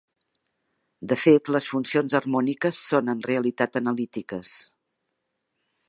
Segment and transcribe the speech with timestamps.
[1.11, 4.57] De fet, les funcions harmòniques són en realitat analítiques.